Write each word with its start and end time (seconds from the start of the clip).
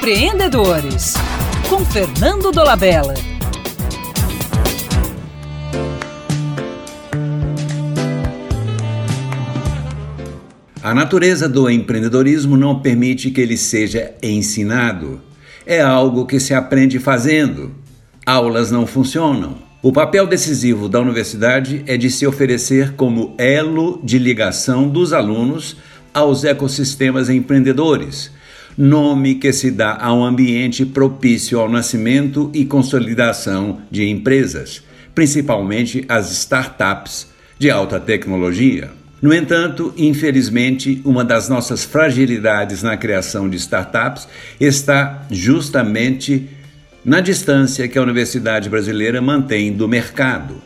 Empreendedores, 0.00 1.12
com 1.68 1.84
Fernando 1.84 2.50
Dolabella. 2.50 3.12
A 10.82 10.94
natureza 10.94 11.46
do 11.46 11.68
empreendedorismo 11.68 12.56
não 12.56 12.80
permite 12.80 13.30
que 13.30 13.42
ele 13.42 13.58
seja 13.58 14.14
ensinado. 14.22 15.20
É 15.66 15.82
algo 15.82 16.24
que 16.24 16.40
se 16.40 16.54
aprende 16.54 16.98
fazendo. 16.98 17.70
Aulas 18.24 18.70
não 18.70 18.86
funcionam. 18.86 19.58
O 19.82 19.92
papel 19.92 20.26
decisivo 20.26 20.88
da 20.88 20.98
universidade 20.98 21.84
é 21.86 21.98
de 21.98 22.10
se 22.10 22.26
oferecer 22.26 22.94
como 22.94 23.34
elo 23.36 24.00
de 24.02 24.18
ligação 24.18 24.88
dos 24.88 25.12
alunos 25.12 25.76
aos 26.14 26.42
ecossistemas 26.42 27.28
empreendedores 27.28 28.39
nome 28.76 29.34
que 29.34 29.52
se 29.52 29.70
dá 29.70 29.96
a 30.00 30.12
um 30.12 30.24
ambiente 30.24 30.86
propício 30.86 31.58
ao 31.58 31.68
nascimento 31.68 32.50
e 32.54 32.64
consolidação 32.64 33.80
de 33.90 34.08
empresas, 34.08 34.82
principalmente 35.14 36.04
as 36.08 36.30
startups 36.30 37.28
de 37.58 37.70
alta 37.70 38.00
tecnologia. 38.00 38.90
No 39.20 39.34
entanto, 39.34 39.92
infelizmente, 39.98 41.02
uma 41.04 41.22
das 41.22 41.48
nossas 41.48 41.84
fragilidades 41.84 42.82
na 42.82 42.96
criação 42.96 43.50
de 43.50 43.56
startups 43.58 44.26
está 44.58 45.26
justamente 45.30 46.48
na 47.04 47.20
distância 47.20 47.86
que 47.86 47.98
a 47.98 48.02
universidade 48.02 48.70
brasileira 48.70 49.20
mantém 49.20 49.72
do 49.72 49.86
mercado. 49.86 50.62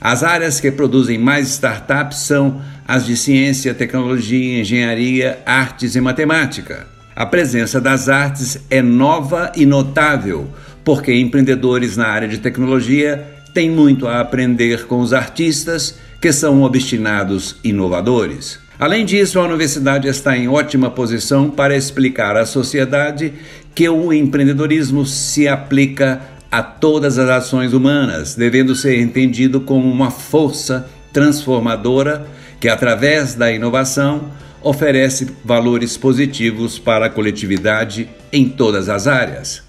As 0.00 0.22
áreas 0.22 0.60
que 0.60 0.70
produzem 0.70 1.18
mais 1.18 1.48
startups 1.48 2.20
são 2.20 2.62
as 2.88 3.04
de 3.04 3.16
ciência, 3.16 3.74
tecnologia, 3.74 4.60
engenharia, 4.60 5.38
artes 5.44 5.94
e 5.94 6.00
matemática. 6.00 6.86
A 7.14 7.26
presença 7.26 7.80
das 7.80 8.08
artes 8.08 8.58
é 8.70 8.80
nova 8.80 9.52
e 9.56 9.66
notável, 9.66 10.48
porque 10.84 11.12
empreendedores 11.12 11.96
na 11.96 12.06
área 12.06 12.28
de 12.28 12.38
tecnologia 12.38 13.24
têm 13.52 13.70
muito 13.70 14.06
a 14.06 14.20
aprender 14.20 14.86
com 14.86 15.00
os 15.00 15.12
artistas, 15.12 15.98
que 16.20 16.32
são 16.32 16.62
obstinados 16.62 17.56
inovadores. 17.64 18.58
Além 18.78 19.04
disso, 19.04 19.38
a 19.38 19.44
universidade 19.44 20.08
está 20.08 20.36
em 20.36 20.48
ótima 20.48 20.90
posição 20.90 21.50
para 21.50 21.76
explicar 21.76 22.36
à 22.36 22.46
sociedade 22.46 23.32
que 23.74 23.88
o 23.88 24.12
empreendedorismo 24.12 25.04
se 25.04 25.46
aplica 25.46 26.20
a 26.50 26.62
todas 26.62 27.18
as 27.18 27.28
ações 27.28 27.72
humanas, 27.72 28.34
devendo 28.34 28.74
ser 28.74 28.98
entendido 29.00 29.60
como 29.60 29.90
uma 29.90 30.10
força 30.10 30.88
transformadora 31.12 32.26
que, 32.58 32.68
através 32.68 33.34
da 33.34 33.50
inovação, 33.50 34.30
oferece 34.62 35.28
valores 35.44 35.96
positivos 35.96 36.78
para 36.78 37.06
a 37.06 37.10
coletividade 37.10 38.08
em 38.32 38.48
todas 38.48 38.88
as 38.88 39.06
áreas. 39.06 39.62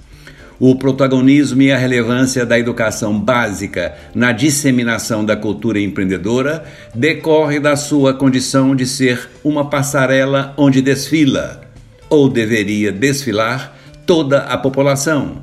O 0.59 0.75
protagonismo 0.75 1.63
e 1.63 1.71
a 1.71 1.77
relevância 1.77 2.45
da 2.45 2.59
educação 2.59 3.19
básica 3.19 3.95
na 4.13 4.31
disseminação 4.31 5.25
da 5.25 5.35
cultura 5.35 5.79
empreendedora 5.79 6.63
decorre 6.93 7.59
da 7.59 7.75
sua 7.75 8.13
condição 8.13 8.75
de 8.75 8.85
ser 8.85 9.27
uma 9.43 9.71
passarela 9.71 10.53
onde 10.55 10.79
desfila, 10.79 11.61
ou 12.07 12.29
deveria 12.29 12.91
desfilar, 12.91 13.75
toda 14.05 14.39
a 14.39 14.55
população. 14.55 15.41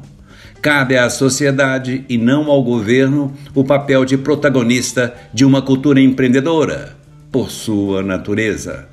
Cabe 0.61 0.97
à 0.97 1.09
sociedade 1.09 2.05
e 2.09 2.19
não 2.19 2.51
ao 2.51 2.63
governo 2.63 3.33
o 3.55 3.63
papel 3.63 4.05
de 4.05 4.19
protagonista 4.19 5.15
de 5.33 5.45
uma 5.45 5.63
cultura 5.63 6.01
empreendedora, 6.01 6.97
por 7.31 7.51
sua 7.51 8.03
natureza. 8.03 8.89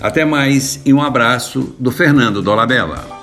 Até 0.00 0.24
mais 0.24 0.80
e 0.84 0.94
um 0.94 1.02
abraço 1.02 1.74
do 1.78 1.90
Fernando 1.90 2.40
Dolabella. 2.40 3.19